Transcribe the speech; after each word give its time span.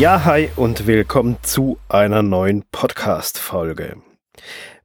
Ja, 0.00 0.24
hi 0.24 0.48
und 0.56 0.86
willkommen 0.86 1.36
zu 1.42 1.76
einer 1.90 2.22
neuen 2.22 2.64
Podcast-Folge. 2.72 3.98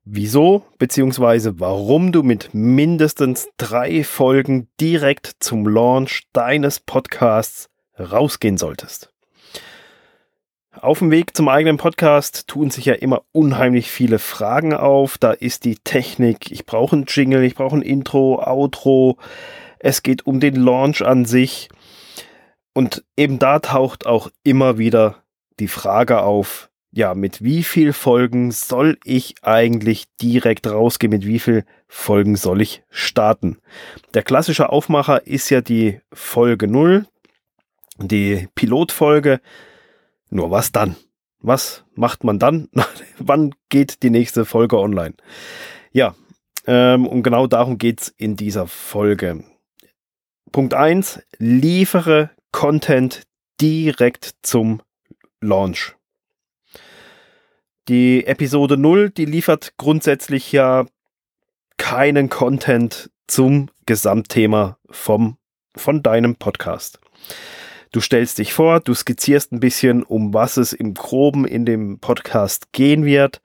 Wieso 0.03 0.65
bzw. 0.77 1.53
warum 1.55 2.11
du 2.11 2.21
mit 2.21 2.49
mindestens 2.51 3.47
drei 3.55 4.03
Folgen 4.03 4.67
direkt 4.81 5.37
zum 5.39 5.69
Launch 5.69 6.23
deines 6.33 6.81
Podcasts 6.81 7.69
rausgehen 7.97 8.57
solltest. 8.57 9.13
Auf 10.73 10.99
dem 10.99 11.11
Weg 11.11 11.33
zum 11.33 11.47
eigenen 11.47 11.77
Podcast 11.77 12.49
tun 12.49 12.69
sich 12.69 12.83
ja 12.83 12.95
immer 12.95 13.21
unheimlich 13.31 13.89
viele 13.89 14.19
Fragen 14.19 14.73
auf. 14.73 15.17
Da 15.17 15.31
ist 15.31 15.63
die 15.63 15.77
Technik, 15.77 16.51
ich 16.51 16.65
brauche 16.65 16.93
ein 16.93 17.05
Jingle, 17.07 17.45
ich 17.45 17.55
brauche 17.55 17.77
ein 17.77 17.83
Intro, 17.83 18.43
Outro. 18.45 19.17
Es 19.79 20.03
geht 20.03 20.25
um 20.25 20.41
den 20.41 20.55
Launch 20.55 21.05
an 21.05 21.23
sich. 21.23 21.69
Und 22.75 23.05
eben 23.15 23.39
da 23.39 23.59
taucht 23.59 24.05
auch 24.05 24.29
immer 24.43 24.77
wieder 24.77 25.23
die 25.59 25.69
Frage 25.69 26.21
auf, 26.21 26.69
ja, 26.91 27.15
mit 27.15 27.41
wie 27.41 27.63
viel 27.63 27.93
Folgen 27.93 28.51
soll 28.51 28.97
ich 29.05 29.35
eigentlich 29.41 30.05
direkt 30.21 30.67
rausgehen? 30.67 31.11
Mit 31.11 31.25
wie 31.25 31.39
viel 31.39 31.65
Folgen 31.87 32.35
soll 32.35 32.61
ich 32.61 32.83
starten? 32.89 33.59
Der 34.13 34.23
klassische 34.23 34.69
Aufmacher 34.69 35.25
ist 35.25 35.49
ja 35.49 35.61
die 35.61 36.01
Folge 36.11 36.67
0, 36.67 37.05
die 37.97 38.49
Pilotfolge. 38.55 39.39
Nur 40.29 40.51
was 40.51 40.73
dann? 40.73 40.97
Was 41.39 41.85
macht 41.95 42.25
man 42.25 42.39
dann? 42.39 42.67
Wann 43.19 43.55
geht 43.69 44.03
die 44.03 44.09
nächste 44.09 44.43
Folge 44.43 44.77
online? 44.79 45.15
Ja, 45.93 46.13
ähm, 46.67 47.07
und 47.07 47.23
genau 47.23 47.47
darum 47.47 47.77
geht's 47.77 48.13
in 48.17 48.35
dieser 48.35 48.67
Folge. 48.67 49.45
Punkt 50.51 50.73
1, 50.73 51.21
liefere 51.37 52.31
Content 52.55 53.23
direkt 53.59 54.35
zum 54.41 54.81
Launch. 55.41 55.93
Die 57.89 58.25
Episode 58.25 58.77
0, 58.77 59.09
die 59.09 59.25
liefert 59.25 59.73
grundsätzlich 59.75 60.53
ja 60.53 60.85
keinen 61.77 62.29
Content 62.29 63.11
zum 63.27 63.69
Gesamtthema 63.85 64.77
vom, 64.89 65.35
von 65.75 66.01
deinem 66.01 66.37
Podcast. 66.37 67.01
Du 67.91 67.99
stellst 67.99 68.37
dich 68.37 68.53
vor, 68.53 68.79
du 68.79 68.93
skizzierst 68.93 69.51
ein 69.51 69.59
bisschen, 69.59 70.03
um 70.03 70.33
was 70.33 70.55
es 70.55 70.71
im 70.71 70.93
Groben 70.93 71.45
in 71.45 71.65
dem 71.65 71.99
Podcast 71.99 72.71
gehen 72.71 73.03
wird. 73.03 73.41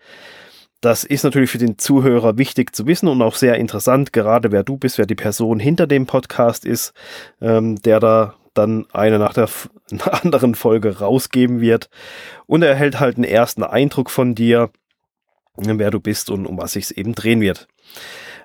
Das 0.80 1.02
ist 1.02 1.24
natürlich 1.24 1.50
für 1.50 1.58
den 1.58 1.78
Zuhörer 1.78 2.38
wichtig 2.38 2.76
zu 2.76 2.86
wissen 2.86 3.08
und 3.08 3.20
auch 3.22 3.34
sehr 3.34 3.56
interessant, 3.56 4.12
gerade 4.12 4.52
wer 4.52 4.62
du 4.62 4.76
bist, 4.76 4.98
wer 4.98 5.06
die 5.06 5.16
Person 5.16 5.58
hinter 5.58 5.88
dem 5.88 6.06
Podcast 6.06 6.64
ist, 6.64 6.92
ähm, 7.40 7.74
der 7.82 7.98
da 7.98 8.36
dann 8.54 8.86
eine 8.92 9.18
nach 9.18 9.34
der 9.34 9.48
anderen 10.22 10.54
Folge 10.54 10.98
rausgeben 10.98 11.60
wird. 11.60 11.90
Und 12.46 12.62
er 12.62 12.70
erhält 12.70 13.00
halt 13.00 13.16
einen 13.16 13.24
ersten 13.24 13.62
Eindruck 13.62 14.10
von 14.10 14.34
dir, 14.34 14.70
wer 15.56 15.90
du 15.90 16.00
bist 16.00 16.30
und 16.30 16.46
um 16.46 16.58
was 16.58 16.72
sich 16.72 16.96
eben 16.96 17.14
drehen 17.14 17.40
wird. 17.40 17.68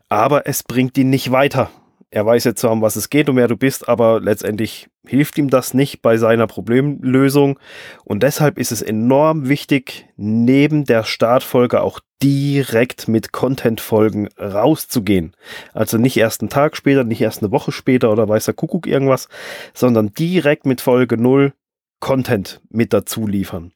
Aber 0.10 0.48
es 0.48 0.64
bringt 0.64 0.98
ihn 0.98 1.10
nicht 1.10 1.32
weiter. 1.32 1.72
Er 2.16 2.26
weiß 2.26 2.46
jetzt 2.46 2.62
zwar, 2.62 2.72
um 2.72 2.82
was 2.82 2.96
es 2.96 3.10
geht 3.10 3.28
und 3.28 3.36
wer 3.36 3.50
du 3.50 3.58
bist, 3.58 3.90
aber 3.90 4.22
letztendlich 4.22 4.88
hilft 5.06 5.38
ihm 5.38 5.50
das 5.50 5.74
nicht 5.74 6.02
bei 6.02 6.16
seiner 6.16 6.48
Problemlösung. 6.48 7.60
Und 8.06 8.24
deshalb 8.24 8.58
ist 8.58 8.72
es 8.72 8.82
enorm 8.82 9.50
wichtig, 9.50 10.08
neben 10.16 10.86
der 10.86 11.04
Startfolge 11.04 11.82
auch 11.82 12.00
direkt 12.24 13.10
mit 13.10 13.34
Content-Folgen 13.34 14.30
rauszugehen. 14.40 15.36
Also 15.74 15.98
nicht 15.98 16.16
erst 16.16 16.40
einen 16.40 16.48
Tag 16.48 16.78
später, 16.78 17.04
nicht 17.04 17.20
erst 17.20 17.44
eine 17.44 17.52
Woche 17.52 17.74
später 17.74 18.10
oder 18.14 18.30
weiß 18.30 18.46
der 18.46 18.54
Kuckuck 18.54 18.88
irgendwas, 18.88 19.28
sondern 19.74 20.14
direkt 20.14 20.66
mit 20.66 20.80
Folge 20.80 21.18
0 21.18 21.52
Content 22.00 22.62
mit 22.70 22.94
dazu 22.94 23.28
liefern. 23.28 23.74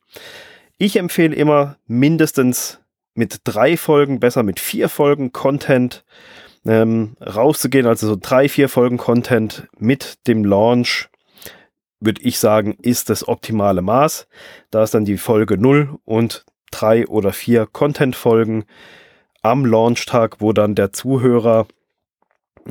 Ich 0.77 0.95
empfehle 0.95 1.35
immer 1.35 1.75
mindestens 1.87 2.79
mit 3.15 3.41
drei 3.43 3.75
Folgen, 3.75 4.21
besser 4.21 4.43
mit 4.43 4.61
vier 4.61 4.87
Folgen 4.87 5.33
Content 5.33 6.05
ähm, 6.65 7.15
rauszugehen, 7.21 7.85
also 7.85 8.07
so 8.07 8.17
drei, 8.19 8.49
vier 8.49 8.69
Folgen 8.69 8.97
Content 8.97 9.67
mit 9.77 10.27
dem 10.27 10.43
Launch, 10.43 11.09
würde 11.99 12.21
ich 12.21 12.39
sagen, 12.39 12.77
ist 12.81 13.09
das 13.09 13.27
optimale 13.27 13.81
Maß. 13.81 14.27
Da 14.71 14.83
ist 14.83 14.93
dann 14.93 15.05
die 15.05 15.17
Folge 15.17 15.57
0 15.57 15.99
und 16.05 16.45
drei 16.71 17.07
oder 17.07 17.33
vier 17.33 17.65
Content-Folgen 17.65 18.65
am 19.41 19.65
Launchtag, 19.65 20.37
wo 20.39 20.53
dann 20.53 20.75
der 20.75 20.93
Zuhörer 20.93 21.67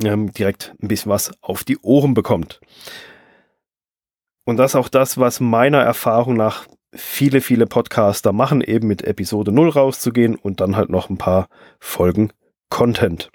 ähm, 0.03 0.31
direkt 0.33 0.73
ein 0.81 0.87
bisschen 0.87 1.11
was 1.11 1.31
auf 1.41 1.63
die 1.63 1.77
Ohren 1.79 2.13
bekommt. 2.13 2.59
Und 4.45 4.57
das 4.57 4.71
ist 4.71 4.75
auch 4.75 4.89
das, 4.89 5.17
was 5.17 5.39
meiner 5.39 5.79
Erfahrung 5.79 6.35
nach 6.35 6.65
viele, 6.93 7.41
viele 7.41 7.67
Podcaster 7.67 8.33
machen, 8.33 8.61
eben 8.61 8.87
mit 8.87 9.03
Episode 9.03 9.51
0 9.51 9.69
rauszugehen 9.69 10.35
und 10.35 10.59
dann 10.59 10.75
halt 10.75 10.89
noch 10.89 11.09
ein 11.09 11.17
paar 11.17 11.49
Folgen 11.79 12.31
Content. 12.69 13.29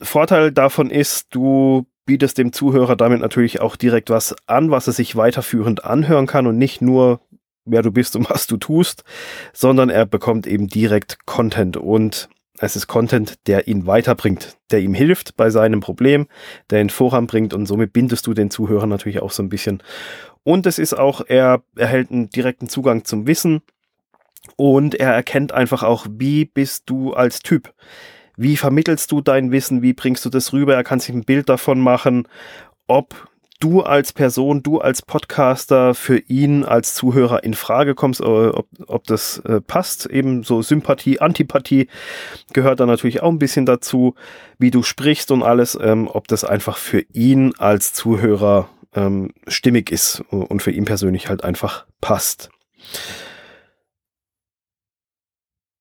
Vorteil 0.00 0.52
davon 0.52 0.90
ist, 0.90 1.28
du 1.30 1.86
bietest 2.06 2.38
dem 2.38 2.52
Zuhörer 2.52 2.96
damit 2.96 3.20
natürlich 3.20 3.60
auch 3.60 3.76
direkt 3.76 4.10
was 4.10 4.34
an, 4.46 4.70
was 4.70 4.86
er 4.86 4.92
sich 4.92 5.16
weiterführend 5.16 5.84
anhören 5.84 6.26
kann 6.26 6.46
und 6.46 6.58
nicht 6.58 6.82
nur, 6.82 7.20
wer 7.64 7.82
du 7.82 7.90
bist 7.90 8.16
und 8.16 8.28
was 8.30 8.46
du 8.46 8.56
tust, 8.56 9.04
sondern 9.52 9.90
er 9.90 10.06
bekommt 10.06 10.46
eben 10.46 10.68
direkt 10.68 11.24
Content 11.26 11.76
und 11.76 12.28
es 12.58 12.76
ist 12.76 12.86
Content, 12.86 13.34
der 13.48 13.66
ihn 13.66 13.86
weiterbringt, 13.86 14.56
der 14.70 14.80
ihm 14.80 14.94
hilft 14.94 15.36
bei 15.36 15.50
seinem 15.50 15.80
Problem, 15.80 16.28
der 16.70 16.80
ihn 16.80 16.90
voranbringt 16.90 17.52
und 17.52 17.66
somit 17.66 17.92
bindest 17.92 18.26
du 18.26 18.34
den 18.34 18.50
Zuhörer 18.50 18.86
natürlich 18.86 19.20
auch 19.20 19.32
so 19.32 19.42
ein 19.42 19.48
bisschen. 19.48 19.82
Und 20.44 20.66
es 20.66 20.78
ist 20.78 20.94
auch, 20.94 21.22
er 21.26 21.64
erhält 21.74 22.12
einen 22.12 22.30
direkten 22.30 22.68
Zugang 22.68 23.04
zum 23.04 23.26
Wissen 23.26 23.62
und 24.56 24.94
er 24.94 25.12
erkennt 25.12 25.52
einfach 25.52 25.82
auch, 25.82 26.06
wie 26.10 26.44
bist 26.44 26.84
du 26.86 27.12
als 27.12 27.40
Typ. 27.40 27.72
Wie 28.36 28.56
vermittelst 28.56 29.12
du 29.12 29.20
dein 29.20 29.52
Wissen? 29.52 29.82
Wie 29.82 29.92
bringst 29.92 30.24
du 30.24 30.30
das 30.30 30.52
rüber? 30.52 30.74
Er 30.74 30.84
kann 30.84 31.00
sich 31.00 31.14
ein 31.14 31.24
Bild 31.24 31.48
davon 31.48 31.80
machen, 31.80 32.26
ob 32.86 33.28
du 33.60 33.82
als 33.82 34.12
Person, 34.12 34.62
du 34.62 34.80
als 34.80 35.02
Podcaster 35.02 35.94
für 35.94 36.18
ihn 36.18 36.64
als 36.64 36.94
Zuhörer 36.94 37.44
in 37.44 37.54
Frage 37.54 37.94
kommst, 37.94 38.20
ob, 38.20 38.66
ob 38.86 39.04
das 39.04 39.38
äh, 39.38 39.60
passt. 39.60 40.06
Eben 40.06 40.42
so 40.42 40.62
Sympathie, 40.62 41.20
Antipathie 41.20 41.88
gehört 42.52 42.80
da 42.80 42.86
natürlich 42.86 43.22
auch 43.22 43.30
ein 43.30 43.38
bisschen 43.38 43.66
dazu, 43.66 44.14
wie 44.58 44.70
du 44.70 44.82
sprichst 44.82 45.30
und 45.30 45.42
alles, 45.42 45.78
ähm, 45.80 46.08
ob 46.12 46.28
das 46.28 46.44
einfach 46.44 46.76
für 46.76 47.00
ihn 47.12 47.54
als 47.56 47.92
Zuhörer 47.94 48.68
ähm, 48.94 49.32
stimmig 49.46 49.90
ist 49.90 50.22
und 50.30 50.60
für 50.60 50.70
ihn 50.70 50.84
persönlich 50.84 51.28
halt 51.28 51.44
einfach 51.44 51.86
passt. 52.00 52.50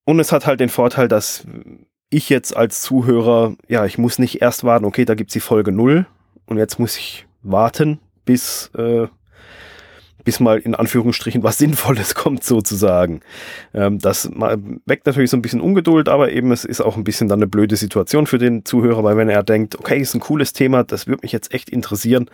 Und 0.05 0.19
es 0.19 0.31
hat 0.31 0.45
halt 0.45 0.59
den 0.59 0.69
Vorteil, 0.69 1.07
dass 1.07 1.45
ich 2.09 2.29
jetzt 2.29 2.55
als 2.55 2.81
Zuhörer, 2.81 3.55
ja, 3.67 3.85
ich 3.85 3.97
muss 3.97 4.19
nicht 4.19 4.41
erst 4.41 4.63
warten, 4.63 4.85
okay, 4.85 5.05
da 5.05 5.15
gibt's 5.15 5.33
die 5.33 5.39
Folge 5.39 5.71
0 5.71 6.05
und 6.45 6.57
jetzt 6.57 6.79
muss 6.79 6.97
ich 6.97 7.25
warten, 7.41 7.99
bis, 8.25 8.69
äh, 8.77 9.07
bis 10.23 10.39
mal 10.39 10.59
in 10.59 10.75
Anführungsstrichen 10.75 11.41
was 11.41 11.57
Sinnvolles 11.59 12.13
kommt 12.15 12.43
sozusagen. 12.43 13.21
Ähm, 13.73 13.97
das 13.99 14.29
weckt 14.85 15.05
natürlich 15.07 15.31
so 15.31 15.37
ein 15.37 15.41
bisschen 15.41 15.59
Ungeduld, 15.59 16.07
aber 16.07 16.31
eben 16.31 16.51
es 16.51 16.65
ist 16.65 16.81
auch 16.81 16.97
ein 16.97 17.03
bisschen 17.03 17.27
dann 17.27 17.39
eine 17.39 17.47
blöde 17.47 17.75
Situation 17.75 18.27
für 18.27 18.37
den 18.37 18.63
Zuhörer, 18.63 19.03
weil 19.03 19.17
wenn 19.17 19.29
er 19.29 19.43
denkt, 19.43 19.79
okay, 19.79 19.97
ist 19.97 20.13
ein 20.13 20.19
cooles 20.19 20.53
Thema, 20.53 20.83
das 20.83 21.07
würde 21.07 21.21
mich 21.23 21.31
jetzt 21.31 21.53
echt 21.53 21.69
interessieren 21.69 22.29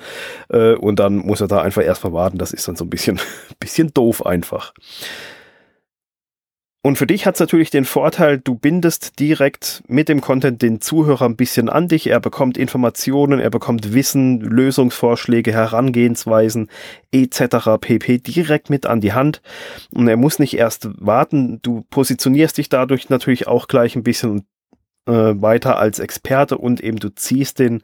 äh, 0.50 0.74
und 0.74 1.00
dann 1.00 1.18
muss 1.18 1.42
er 1.42 1.48
da 1.48 1.62
einfach 1.62 1.84
erstmal 1.84 2.14
warten, 2.14 2.38
das 2.38 2.52
ist 2.52 2.68
dann 2.68 2.76
so 2.76 2.84
ein 2.84 2.90
bisschen, 2.90 3.20
bisschen 3.60 3.94
doof 3.94 4.26
einfach. 4.26 4.74
Und 6.82 6.98
für 6.98 7.08
dich 7.08 7.26
hat 7.26 7.36
es 7.36 7.42
natürlich 7.42 7.72
den 7.72 7.84
Vorteil, 7.84 8.40
du 8.40 8.56
bindest 8.56 9.20
direkt 9.20 9.84
mit 9.88 10.08
dem 10.08 10.22
Content 10.22 10.62
den 10.62 10.80
Zuhörer 10.80 11.26
ein 11.26 11.36
bisschen 11.36 11.68
an 11.68 11.90
dich. 11.90 12.08
Er 12.08 12.22
bekommt 12.22 12.58
Informationen, 12.58 13.42
er 13.42 13.50
bekommt 13.50 13.94
Wissen, 13.94 14.40
Lösungsvorschläge, 14.40 15.52
Herangehensweisen 15.52 16.70
etc. 17.12 17.78
pp. 17.82 18.20
direkt 18.20 18.70
mit 18.70 18.86
an 18.86 19.02
die 19.02 19.12
Hand. 19.12 19.42
Und 19.92 20.08
er 20.08 20.16
muss 20.16 20.40
nicht 20.40 20.58
erst 20.58 20.88
warten. 21.06 21.62
Du 21.62 21.86
positionierst 21.90 22.58
dich 22.58 22.70
dadurch 22.70 23.10
natürlich 23.10 23.48
auch 23.48 23.68
gleich 23.68 23.98
ein 23.98 24.04
bisschen 24.04 24.46
äh, 25.06 25.12
weiter 25.12 25.78
als 25.80 26.00
Experte 26.00 26.58
und 26.58 26.80
eben 26.80 27.00
du 27.00 27.10
ziehst 27.10 27.60
den 27.60 27.82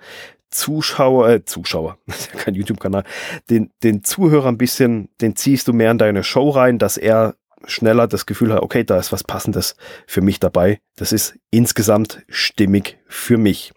Zuschauer, 0.51 1.27
äh, 1.27 1.43
Zuschauer, 1.43 1.97
das 2.07 2.19
ist 2.19 2.33
ja 2.33 2.39
kein 2.39 2.55
YouTube-Kanal, 2.55 3.03
den, 3.49 3.71
den 3.83 4.05
Zuhörer 4.05 4.47
ein 4.47 4.57
bisschen, 4.57 5.09
den 5.19 5.35
ziehst 5.35 5.67
du 5.67 5.73
mehr 5.73 5.91
in 5.91 5.97
deine 5.97 6.23
Show 6.23 6.49
rein, 6.49 6.79
dass 6.79 6.95
er 6.95 7.35
schneller 7.67 8.07
das 8.07 8.25
Gefühl 8.25 8.53
hat, 8.53 8.61
okay, 8.61 8.83
da 8.83 8.97
ist 8.97 9.11
was 9.11 9.23
Passendes 9.23 9.75
für 10.07 10.21
mich 10.21 10.39
dabei. 10.39 10.79
Das 10.95 11.11
ist 11.11 11.37
insgesamt 11.51 12.23
stimmig 12.27 12.97
für 13.07 13.37
mich. 13.37 13.73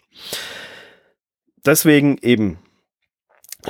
Deswegen 1.64 2.18
eben 2.18 2.58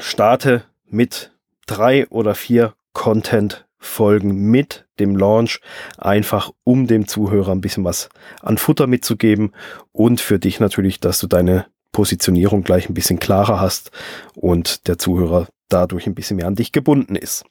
starte 0.00 0.64
mit 0.86 1.32
drei 1.66 2.06
oder 2.08 2.34
vier 2.34 2.74
Content-Folgen 2.92 4.50
mit 4.50 4.86
dem 4.98 5.16
Launch, 5.16 5.60
einfach 5.96 6.50
um 6.64 6.86
dem 6.86 7.06
Zuhörer 7.06 7.52
ein 7.52 7.60
bisschen 7.60 7.84
was 7.84 8.08
an 8.40 8.58
Futter 8.58 8.86
mitzugeben 8.86 9.52
und 9.92 10.20
für 10.20 10.38
dich 10.38 10.60
natürlich, 10.60 11.00
dass 11.00 11.20
du 11.20 11.26
deine 11.26 11.66
Positionierung 11.92 12.62
gleich 12.62 12.88
ein 12.88 12.94
bisschen 12.94 13.18
klarer 13.18 13.60
hast 13.60 13.90
und 14.34 14.88
der 14.88 14.98
Zuhörer 14.98 15.48
dadurch 15.68 16.06
ein 16.06 16.14
bisschen 16.14 16.36
mehr 16.36 16.46
an 16.46 16.54
dich 16.54 16.72
gebunden 16.72 17.16
ist. 17.16 17.44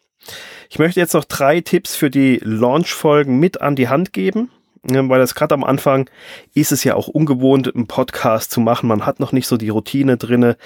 Ich 0.69 0.79
möchte 0.79 0.99
jetzt 0.99 1.13
noch 1.13 1.23
drei 1.23 1.61
Tipps 1.61 1.95
für 1.95 2.09
die 2.09 2.39
Launch-Folgen 2.43 3.39
mit 3.39 3.61
an 3.61 3.75
die 3.75 3.87
Hand 3.87 4.13
geben, 4.13 4.49
weil 4.83 5.19
das 5.19 5.35
gerade 5.35 5.53
am 5.53 5.63
Anfang 5.63 6.09
ist 6.53 6.71
es 6.71 6.83
ja 6.83 6.95
auch 6.95 7.07
ungewohnt, 7.07 7.73
einen 7.73 7.87
Podcast 7.87 8.51
zu 8.51 8.59
machen. 8.59 8.87
Man 8.87 9.05
hat 9.05 9.19
noch 9.19 9.31
nicht 9.31 9.47
so 9.47 9.57
die 9.57 9.69
Routine 9.69 10.17
drinne. 10.17 10.57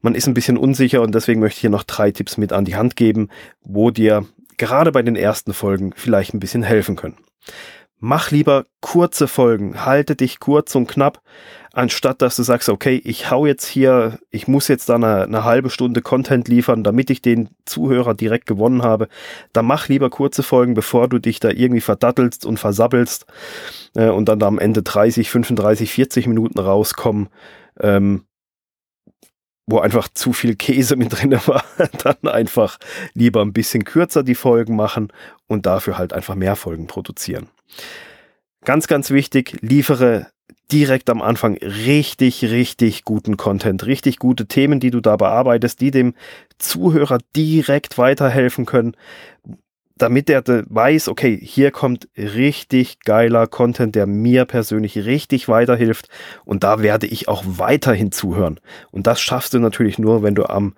Man 0.00 0.14
ist 0.14 0.26
ein 0.26 0.34
bisschen 0.34 0.56
unsicher 0.56 1.02
und 1.02 1.14
deswegen 1.14 1.40
möchte 1.40 1.56
ich 1.56 1.60
hier 1.62 1.70
noch 1.70 1.82
drei 1.82 2.10
Tipps 2.10 2.36
mit 2.36 2.52
an 2.52 2.64
die 2.64 2.76
Hand 2.76 2.96
geben, 2.96 3.28
wo 3.62 3.90
dir 3.90 4.26
gerade 4.56 4.92
bei 4.92 5.02
den 5.02 5.16
ersten 5.16 5.52
Folgen 5.52 5.92
vielleicht 5.96 6.34
ein 6.34 6.40
bisschen 6.40 6.62
helfen 6.62 6.96
können. 6.96 7.16
Mach 8.00 8.30
lieber 8.30 8.64
kurze 8.80 9.26
Folgen, 9.26 9.84
halte 9.84 10.14
dich 10.14 10.38
kurz 10.38 10.76
und 10.76 10.86
knapp, 10.86 11.20
anstatt 11.72 12.22
dass 12.22 12.36
du 12.36 12.44
sagst, 12.44 12.68
okay, 12.68 13.00
ich 13.04 13.28
hau 13.28 13.44
jetzt 13.44 13.66
hier, 13.66 14.20
ich 14.30 14.46
muss 14.46 14.68
jetzt 14.68 14.88
da 14.88 14.94
eine, 14.94 15.24
eine, 15.24 15.42
halbe 15.42 15.68
Stunde 15.68 16.00
Content 16.00 16.46
liefern, 16.46 16.84
damit 16.84 17.10
ich 17.10 17.22
den 17.22 17.48
Zuhörer 17.64 18.14
direkt 18.14 18.46
gewonnen 18.46 18.82
habe. 18.82 19.08
Dann 19.52 19.66
mach 19.66 19.88
lieber 19.88 20.10
kurze 20.10 20.44
Folgen, 20.44 20.74
bevor 20.74 21.08
du 21.08 21.18
dich 21.18 21.40
da 21.40 21.50
irgendwie 21.50 21.80
verdattelst 21.80 22.46
und 22.46 22.60
versabbelst 22.60 23.26
äh, 23.96 24.10
und 24.10 24.28
dann 24.28 24.38
da 24.38 24.46
am 24.46 24.60
Ende 24.60 24.84
30, 24.84 25.28
35, 25.28 25.90
40 25.90 26.28
Minuten 26.28 26.60
rauskommen. 26.60 27.28
Ähm, 27.80 28.24
wo 29.70 29.80
einfach 29.80 30.08
zu 30.08 30.32
viel 30.32 30.56
Käse 30.56 30.96
mit 30.96 31.12
drin 31.12 31.32
war, 31.46 31.62
dann 32.02 32.32
einfach 32.32 32.78
lieber 33.12 33.42
ein 33.42 33.52
bisschen 33.52 33.84
kürzer 33.84 34.22
die 34.22 34.34
Folgen 34.34 34.76
machen 34.76 35.12
und 35.46 35.66
dafür 35.66 35.98
halt 35.98 36.12
einfach 36.12 36.36
mehr 36.36 36.56
Folgen 36.56 36.86
produzieren. 36.86 37.48
Ganz, 38.64 38.86
ganz 38.86 39.10
wichtig, 39.10 39.56
liefere 39.60 40.28
direkt 40.70 41.08
am 41.08 41.22
Anfang 41.22 41.56
richtig, 41.58 42.44
richtig 42.44 43.04
guten 43.04 43.36
Content, 43.36 43.86
richtig 43.86 44.18
gute 44.18 44.46
Themen, 44.46 44.80
die 44.80 44.90
du 44.90 45.00
da 45.00 45.16
bearbeitest, 45.16 45.80
die 45.80 45.90
dem 45.90 46.14
Zuhörer 46.58 47.18
direkt 47.34 47.96
weiterhelfen 47.96 48.66
können, 48.66 48.94
damit 49.96 50.28
der 50.28 50.42
weiß, 50.46 51.08
okay, 51.08 51.38
hier 51.42 51.70
kommt 51.70 52.08
richtig 52.16 53.00
geiler 53.00 53.46
Content, 53.46 53.94
der 53.94 54.06
mir 54.06 54.44
persönlich 54.44 54.96
richtig 54.96 55.48
weiterhilft 55.48 56.08
und 56.44 56.62
da 56.62 56.82
werde 56.82 57.06
ich 57.06 57.28
auch 57.28 57.42
weiterhin 57.46 58.12
zuhören. 58.12 58.60
Und 58.90 59.06
das 59.06 59.20
schaffst 59.20 59.54
du 59.54 59.58
natürlich 59.58 59.98
nur, 59.98 60.22
wenn 60.22 60.34
du 60.34 60.44
am 60.44 60.74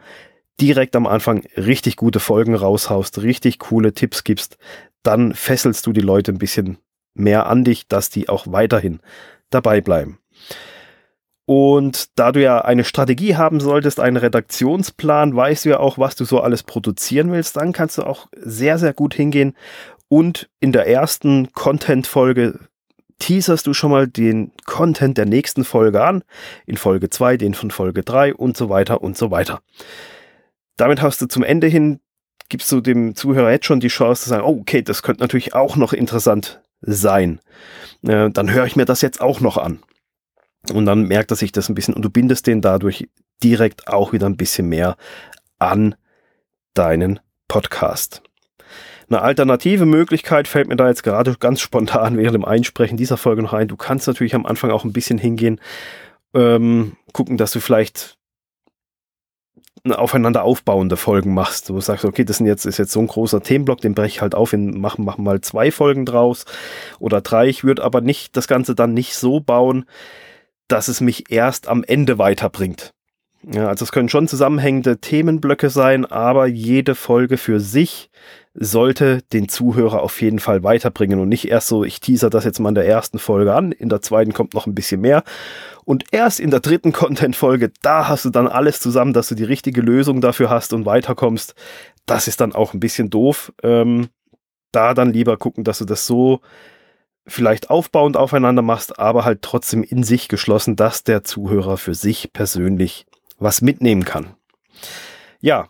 direkt 0.60 0.94
am 0.94 1.06
Anfang 1.06 1.44
richtig 1.56 1.96
gute 1.96 2.20
Folgen 2.20 2.54
raushaust, 2.54 3.22
richtig 3.22 3.58
coole 3.58 3.94
Tipps 3.94 4.24
gibst, 4.24 4.58
dann 5.02 5.34
fesselst 5.34 5.86
du 5.86 5.92
die 5.92 6.00
Leute 6.00 6.32
ein 6.32 6.38
bisschen 6.38 6.78
mehr 7.14 7.46
an 7.46 7.64
dich, 7.64 7.88
dass 7.88 8.10
die 8.10 8.28
auch 8.28 8.46
weiterhin 8.48 9.00
dabei 9.50 9.80
bleiben. 9.80 10.18
Und 11.46 12.16
da 12.16 12.30
du 12.30 12.40
ja 12.40 12.60
eine 12.60 12.84
Strategie 12.84 13.34
haben 13.34 13.58
solltest, 13.58 13.98
einen 13.98 14.16
Redaktionsplan, 14.16 15.34
weißt 15.34 15.64
du 15.64 15.70
ja 15.70 15.80
auch, 15.80 15.98
was 15.98 16.14
du 16.14 16.24
so 16.24 16.40
alles 16.40 16.62
produzieren 16.62 17.32
willst, 17.32 17.56
dann 17.56 17.72
kannst 17.72 17.98
du 17.98 18.04
auch 18.04 18.28
sehr, 18.36 18.78
sehr 18.78 18.92
gut 18.92 19.14
hingehen 19.14 19.56
und 20.06 20.48
in 20.60 20.72
der 20.72 20.86
ersten 20.86 21.52
Content-Folge 21.52 22.58
teaserst 23.20 23.66
du 23.66 23.74
schon 23.74 23.92
mal 23.92 24.08
den 24.08 24.52
Content 24.64 25.16
der 25.18 25.26
nächsten 25.26 25.64
Folge 25.64 26.02
an, 26.02 26.24
in 26.66 26.76
Folge 26.76 27.10
2, 27.10 27.36
den 27.36 27.54
von 27.54 27.70
Folge 27.70 28.02
3 28.02 28.34
und 28.34 28.56
so 28.56 28.68
weiter 28.68 29.02
und 29.02 29.16
so 29.16 29.30
weiter. 29.30 29.60
Damit 30.76 31.00
hast 31.00 31.20
du 31.22 31.26
zum 31.26 31.44
Ende 31.44 31.68
hin, 31.68 32.00
gibst 32.50 32.70
du 32.70 32.82
dem 32.82 33.14
Zuhörer 33.14 33.50
jetzt 33.50 33.64
schon 33.64 33.80
die 33.80 33.88
Chance 33.88 34.24
zu 34.24 34.28
sagen, 34.28 34.44
oh, 34.44 34.58
okay, 34.60 34.82
das 34.82 35.02
könnte 35.02 35.22
natürlich 35.22 35.54
auch 35.54 35.76
noch 35.76 35.94
interessant 35.94 36.60
sein. 36.82 37.40
Äh, 38.02 38.30
dann 38.30 38.52
höre 38.52 38.66
ich 38.66 38.76
mir 38.76 38.84
das 38.84 39.00
jetzt 39.00 39.22
auch 39.22 39.40
noch 39.40 39.56
an. 39.56 39.78
Und 40.72 40.84
dann 40.84 41.04
merkt 41.04 41.30
er 41.30 41.36
sich 41.36 41.52
das 41.52 41.68
ein 41.70 41.74
bisschen 41.74 41.94
und 41.94 42.02
du 42.02 42.10
bindest 42.10 42.46
den 42.46 42.60
dadurch 42.60 43.08
direkt 43.42 43.88
auch 43.88 44.12
wieder 44.12 44.26
ein 44.26 44.36
bisschen 44.36 44.68
mehr 44.68 44.96
an 45.58 45.94
deinen 46.74 47.20
Podcast. 47.48 48.22
Eine 49.08 49.22
alternative 49.22 49.86
Möglichkeit 49.86 50.46
fällt 50.46 50.68
mir 50.68 50.76
da 50.76 50.88
jetzt 50.88 51.02
gerade 51.02 51.34
ganz 51.40 51.60
spontan 51.60 52.16
während 52.16 52.34
dem 52.34 52.44
Einsprechen 52.44 52.96
dieser 52.96 53.16
Folge 53.16 53.42
noch 53.42 53.52
ein. 53.52 53.68
Du 53.68 53.76
kannst 53.76 54.06
natürlich 54.06 54.34
am 54.34 54.46
Anfang 54.46 54.70
auch 54.70 54.84
ein 54.84 54.92
bisschen 54.92 55.18
hingehen, 55.18 55.60
ähm, 56.34 56.96
gucken, 57.12 57.36
dass 57.36 57.50
du 57.50 57.60
vielleicht 57.60 58.19
aufeinander 59.88 60.44
aufbauende 60.44 60.96
Folgen 60.96 61.34
machst. 61.34 61.68
Du 61.68 61.80
sagst, 61.80 62.04
okay, 62.04 62.24
das 62.24 62.38
sind 62.38 62.46
jetzt, 62.46 62.66
ist 62.66 62.78
jetzt 62.78 62.92
so 62.92 63.00
ein 63.00 63.06
großer 63.06 63.42
Themenblock, 63.42 63.80
den 63.80 63.94
breche 63.94 64.16
ich 64.16 64.20
halt 64.20 64.34
auf, 64.34 64.52
in, 64.52 64.78
machen, 64.80 65.04
machen 65.04 65.24
mal 65.24 65.40
zwei 65.40 65.70
Folgen 65.70 66.04
draus 66.04 66.44
oder 66.98 67.20
drei. 67.20 67.48
Ich 67.48 67.64
würde 67.64 67.82
aber 67.82 68.00
nicht 68.00 68.36
das 68.36 68.48
Ganze 68.48 68.74
dann 68.74 68.94
nicht 68.94 69.14
so 69.14 69.40
bauen, 69.40 69.84
dass 70.68 70.88
es 70.88 71.00
mich 71.00 71.30
erst 71.30 71.68
am 71.68 71.82
Ende 71.82 72.18
weiterbringt. 72.18 72.92
Ja, 73.42 73.68
also 73.68 73.84
es 73.84 73.92
können 73.92 74.10
schon 74.10 74.28
zusammenhängende 74.28 74.98
Themenblöcke 74.98 75.70
sein, 75.70 76.04
aber 76.04 76.46
jede 76.46 76.94
Folge 76.94 77.38
für 77.38 77.58
sich 77.58 78.10
sollte 78.52 79.22
den 79.32 79.48
Zuhörer 79.48 80.02
auf 80.02 80.20
jeden 80.20 80.40
Fall 80.40 80.62
weiterbringen 80.62 81.20
und 81.20 81.28
nicht 81.28 81.48
erst 81.48 81.68
so, 81.68 81.84
ich 81.84 82.00
teaser 82.00 82.28
das 82.28 82.44
jetzt 82.44 82.58
mal 82.58 82.68
in 82.68 82.74
der 82.74 82.86
ersten 82.86 83.18
Folge 83.18 83.54
an, 83.54 83.72
in 83.72 83.88
der 83.88 84.02
zweiten 84.02 84.34
kommt 84.34 84.52
noch 84.54 84.66
ein 84.66 84.74
bisschen 84.74 85.00
mehr 85.00 85.22
und 85.84 86.04
erst 86.10 86.38
in 86.38 86.50
der 86.50 86.60
dritten 86.60 86.92
Content-Folge, 86.92 87.72
da 87.82 88.08
hast 88.08 88.24
du 88.24 88.30
dann 88.30 88.46
alles 88.46 88.80
zusammen, 88.80 89.12
dass 89.12 89.28
du 89.28 89.34
die 89.34 89.44
richtige 89.44 89.80
Lösung 89.80 90.20
dafür 90.20 90.50
hast 90.50 90.72
und 90.72 90.84
weiterkommst. 90.84 91.54
Das 92.06 92.28
ist 92.28 92.40
dann 92.40 92.54
auch 92.54 92.74
ein 92.74 92.80
bisschen 92.80 93.08
doof. 93.08 93.52
Ähm, 93.62 94.08
da 94.72 94.94
dann 94.94 95.12
lieber 95.12 95.36
gucken, 95.36 95.64
dass 95.64 95.78
du 95.78 95.84
das 95.84 96.06
so 96.06 96.40
vielleicht 97.26 97.70
aufbauend 97.70 98.16
aufeinander 98.16 98.62
machst, 98.62 98.98
aber 98.98 99.24
halt 99.24 99.42
trotzdem 99.42 99.82
in 99.82 100.02
sich 100.02 100.28
geschlossen, 100.28 100.76
dass 100.76 101.04
der 101.04 101.24
Zuhörer 101.24 101.76
für 101.76 101.94
sich 101.94 102.32
persönlich 102.32 103.06
was 103.40 103.62
mitnehmen 103.62 104.04
kann. 104.04 104.34
Ja, 105.40 105.68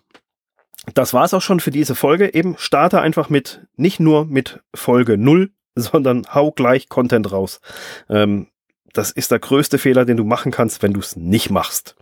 das 0.95 1.15
war's 1.15 1.35
auch 1.35 1.43
schon 1.43 1.61
für 1.61 1.71
diese 1.71 1.95
Folge. 1.95 2.35
Eben 2.35 2.57
starte 2.59 3.01
einfach 3.01 3.31
mit, 3.31 3.67
nicht 3.77 4.01
nur 4.01 4.27
mit 4.27 4.61
Folge 4.75 5.17
0, 5.17 5.51
sondern 5.75 6.27
hau 6.35 6.51
gleich 6.51 6.89
Content 6.89 7.33
raus. 7.33 7.61
Ähm, 8.09 8.49
das 8.93 9.13
ist 9.13 9.31
der 9.31 9.39
größte 9.39 9.79
Fehler, 9.79 10.05
den 10.05 10.17
du 10.17 10.25
machen 10.25 10.51
kannst, 10.51 10.83
wenn 10.83 10.93
du 10.93 11.01
es 11.01 11.17
nicht 11.17 11.51
machst. 11.51 11.95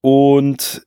Und 0.00 0.86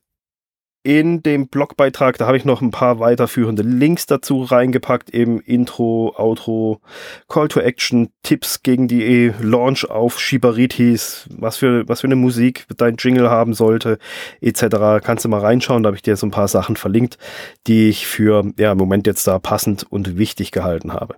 in 0.86 1.20
dem 1.20 1.48
Blogbeitrag, 1.48 2.16
da 2.16 2.28
habe 2.28 2.36
ich 2.36 2.44
noch 2.44 2.62
ein 2.62 2.70
paar 2.70 3.00
weiterführende 3.00 3.64
Links 3.64 4.06
dazu 4.06 4.44
reingepackt, 4.44 5.12
eben 5.12 5.40
Intro, 5.40 6.14
Outro, 6.16 6.80
Call 7.28 7.48
to 7.48 7.58
Action, 7.58 8.10
Tipps 8.22 8.62
gegen 8.62 8.86
die 8.86 9.32
Launch 9.40 9.90
auf 9.90 10.20
Shibaritis, 10.20 11.28
was 11.38 11.56
für, 11.56 11.88
was 11.88 12.02
für 12.02 12.06
eine 12.06 12.14
Musik 12.14 12.66
dein 12.76 12.94
Jingle 12.98 13.28
haben 13.28 13.52
sollte, 13.52 13.98
etc. 14.40 15.02
Kannst 15.02 15.24
du 15.24 15.28
mal 15.28 15.40
reinschauen, 15.40 15.82
da 15.82 15.88
habe 15.88 15.96
ich 15.96 16.02
dir 16.02 16.14
so 16.14 16.24
ein 16.24 16.30
paar 16.30 16.46
Sachen 16.46 16.76
verlinkt, 16.76 17.18
die 17.66 17.88
ich 17.88 18.06
für, 18.06 18.44
ja, 18.56 18.70
im 18.70 18.78
Moment 18.78 19.08
jetzt 19.08 19.26
da 19.26 19.40
passend 19.40 19.84
und 19.90 20.18
wichtig 20.18 20.52
gehalten 20.52 20.92
habe. 20.92 21.16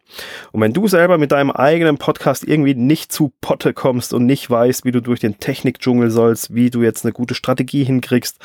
Und 0.50 0.62
wenn 0.62 0.72
du 0.72 0.88
selber 0.88 1.18
mit 1.18 1.32
deinem 1.32 1.50
eigenen 1.50 1.98
Podcast 1.98 2.42
irgendwie 2.48 2.74
nicht 2.74 3.12
zu 3.12 3.34
Potte 3.42 3.74
kommst 3.74 4.14
und 4.14 4.24
nicht 4.24 4.48
weißt, 4.48 4.86
wie 4.86 4.92
du 4.92 5.02
durch 5.02 5.20
den 5.20 5.38
Technikdschungel 5.38 6.10
sollst, 6.10 6.54
wie 6.54 6.70
du 6.70 6.82
jetzt 6.82 7.04
eine 7.04 7.12
gute 7.12 7.34
Strategie 7.34 7.84
hinkriegst, 7.84 8.38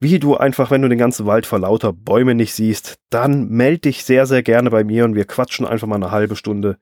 wie 0.00 0.18
du 0.18 0.36
einfach, 0.36 0.70
wenn 0.70 0.82
du 0.82 0.88
den 0.88 0.98
ganzen 0.98 1.26
Wald 1.26 1.46
vor 1.46 1.58
lauter 1.58 1.92
Bäume 1.92 2.34
nicht 2.34 2.54
siehst, 2.54 2.98
dann 3.10 3.48
melde 3.48 3.80
dich 3.80 4.04
sehr, 4.04 4.26
sehr 4.26 4.42
gerne 4.42 4.70
bei 4.70 4.84
mir 4.84 5.04
und 5.04 5.14
wir 5.14 5.24
quatschen 5.24 5.66
einfach 5.66 5.86
mal 5.86 5.96
eine 5.96 6.10
halbe 6.10 6.36
Stunde 6.36 6.78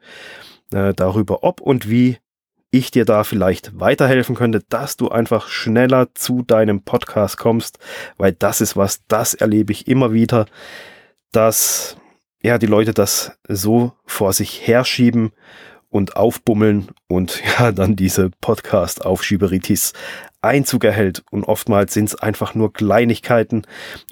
äh, 0.72 0.92
darüber, 0.94 1.42
ob 1.42 1.60
und 1.60 1.88
wie 1.88 2.18
ich 2.70 2.90
dir 2.90 3.04
da 3.04 3.24
vielleicht 3.24 3.78
weiterhelfen 3.78 4.34
könnte, 4.34 4.62
dass 4.68 4.96
du 4.96 5.08
einfach 5.08 5.48
schneller 5.48 6.08
zu 6.14 6.42
deinem 6.42 6.82
Podcast 6.82 7.38
kommst, 7.38 7.78
weil 8.18 8.32
das 8.32 8.60
ist 8.60 8.76
was, 8.76 9.06
das 9.06 9.34
erlebe 9.34 9.72
ich 9.72 9.88
immer 9.88 10.12
wieder, 10.12 10.46
dass 11.32 11.96
ja 12.42 12.58
die 12.58 12.66
Leute 12.66 12.92
das 12.92 13.38
so 13.48 13.92
vor 14.04 14.32
sich 14.32 14.66
herschieben 14.66 15.32
und 15.88 16.16
aufbummeln 16.16 16.88
und 17.08 17.42
ja 17.58 17.72
dann 17.72 17.96
diese 17.96 18.30
Podcast-Aufschieberitis 18.40 19.92
Einzug 20.46 20.84
erhält. 20.84 21.24
Und 21.30 21.44
oftmals 21.44 21.94
sind 21.94 22.10
es 22.10 22.14
einfach 22.14 22.54
nur 22.54 22.72
Kleinigkeiten 22.72 23.62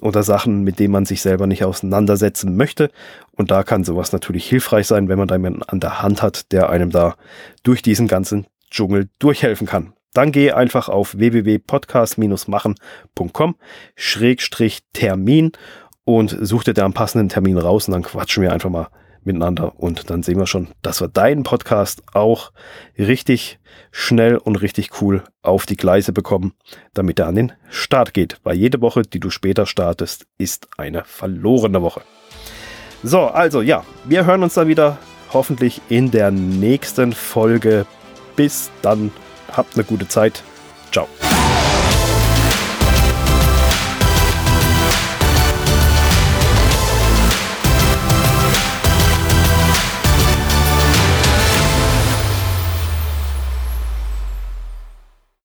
oder 0.00 0.22
Sachen, 0.22 0.62
mit 0.62 0.78
denen 0.78 0.92
man 0.92 1.06
sich 1.06 1.22
selber 1.22 1.46
nicht 1.46 1.64
auseinandersetzen 1.64 2.56
möchte. 2.56 2.90
Und 3.32 3.50
da 3.50 3.62
kann 3.62 3.84
sowas 3.84 4.12
natürlich 4.12 4.46
hilfreich 4.48 4.86
sein, 4.86 5.08
wenn 5.08 5.18
man 5.18 5.28
da 5.28 5.36
jemanden 5.36 5.62
an 5.62 5.80
der 5.80 6.02
Hand 6.02 6.20
hat, 6.22 6.52
der 6.52 6.68
einem 6.70 6.90
da 6.90 7.16
durch 7.62 7.82
diesen 7.82 8.08
ganzen 8.08 8.46
Dschungel 8.70 9.08
durchhelfen 9.18 9.66
kann. 9.66 9.92
Dann 10.12 10.32
geh 10.32 10.52
einfach 10.52 10.88
auf 10.88 11.18
www.podcast-machen.com 11.18 13.56
Schrägstrich 13.96 14.80
Termin 14.92 15.52
und 16.04 16.36
such 16.40 16.64
dir 16.64 16.74
da 16.74 16.84
einen 16.84 16.94
passenden 16.94 17.28
Termin 17.28 17.58
raus 17.58 17.88
und 17.88 17.92
dann 17.92 18.02
quatschen 18.02 18.42
wir 18.42 18.52
einfach 18.52 18.70
mal 18.70 18.88
miteinander 19.26 19.78
und 19.78 20.10
dann 20.10 20.22
sehen 20.22 20.38
wir 20.38 20.46
schon, 20.46 20.68
dass 20.82 21.00
wir 21.00 21.08
deinen 21.08 21.42
Podcast 21.42 22.02
auch 22.12 22.52
richtig 22.98 23.58
schnell 23.90 24.36
und 24.36 24.56
richtig 24.56 25.00
cool 25.00 25.22
auf 25.42 25.66
die 25.66 25.76
Gleise 25.76 26.12
bekommen, 26.12 26.52
damit 26.92 27.18
er 27.18 27.26
an 27.26 27.34
den 27.36 27.52
Start 27.70 28.14
geht. 28.14 28.38
Weil 28.42 28.56
jede 28.56 28.80
Woche, 28.80 29.02
die 29.02 29.20
du 29.20 29.30
später 29.30 29.66
startest, 29.66 30.26
ist 30.38 30.68
eine 30.76 31.04
verlorene 31.04 31.82
Woche. 31.82 32.02
So, 33.02 33.22
also 33.22 33.62
ja, 33.62 33.84
wir 34.04 34.26
hören 34.26 34.42
uns 34.42 34.54
dann 34.54 34.68
wieder 34.68 34.98
hoffentlich 35.32 35.80
in 35.88 36.10
der 36.10 36.30
nächsten 36.30 37.12
Folge. 37.12 37.86
Bis 38.36 38.70
dann, 38.82 39.12
habt 39.52 39.74
eine 39.74 39.84
gute 39.84 40.08
Zeit. 40.08 40.42
Ciao. 40.90 41.08